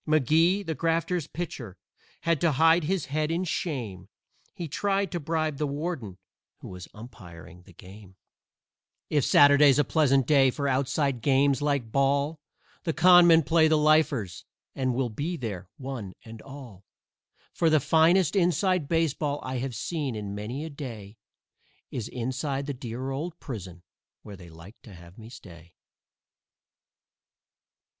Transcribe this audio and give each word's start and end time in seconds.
McGee, 0.07 0.65
the 0.65 0.73
Grafters' 0.73 1.27
pitcher, 1.27 1.77
had 2.21 2.41
to 2.41 2.53
hide 2.53 2.85
his 2.85 3.05
head 3.05 3.29
in 3.29 3.43
shame 3.43 4.09
He 4.51 4.67
tried 4.67 5.11
to 5.11 5.19
bribe 5.19 5.57
the 5.59 5.67
warden, 5.67 6.17
who 6.57 6.69
was 6.69 6.87
umpiring 6.91 7.61
the 7.61 7.73
game. 7.73 8.15
If 9.11 9.23
Saturday's 9.25 9.77
a 9.77 9.83
pleasant 9.83 10.25
day 10.25 10.49
for 10.49 10.67
outside 10.67 11.21
games 11.21 11.61
like 11.61 11.91
ball 11.91 12.39
The 12.83 12.93
Con 12.93 13.27
Men 13.27 13.43
play 13.43 13.67
the 13.67 13.77
Lifers, 13.77 14.43
and 14.73 14.95
we'll 14.95 15.09
be 15.11 15.37
there, 15.37 15.69
one 15.77 16.13
and 16.25 16.41
all. 16.41 16.83
For 17.53 17.69
the 17.69 17.79
finest 17.79 18.35
"inside" 18.35 18.87
baseball 18.87 19.39
I 19.43 19.59
have 19.59 19.75
seen 19.75 20.15
in 20.15 20.33
many 20.33 20.65
a 20.65 20.71
day 20.71 21.17
Is 21.91 22.07
inside 22.07 22.65
the 22.65 22.73
dear 22.73 23.11
old 23.11 23.39
prison, 23.39 23.83
where 24.23 24.35
they 24.35 24.49
like 24.49 24.81
to 24.81 24.95
have 24.95 25.19
me 25.19 25.29
stay. 25.29 25.75